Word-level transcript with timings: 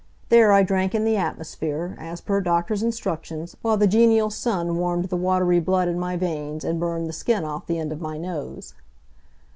There 0.29 0.51
I 0.51 0.63
drank 0.63 0.95
in 0.95 1.05
the 1.05 1.15
atmosphere, 1.15 1.95
as 1.99 2.21
per 2.21 2.41
doctor's 2.41 2.81
instructions, 2.81 3.55
while 3.61 3.77
the 3.77 3.85
genial 3.85 4.31
sun 4.31 4.77
warmed 4.77 5.05
the 5.09 5.15
watery 5.15 5.59
blood 5.59 5.87
in 5.87 5.99
my 5.99 6.17
veins 6.17 6.63
and 6.63 6.79
burned 6.79 7.05
the 7.05 7.13
skin 7.13 7.45
off 7.45 7.67
the 7.67 7.77
end 7.77 7.91
of 7.91 8.01
my 8.01 8.17
nose. 8.17 8.73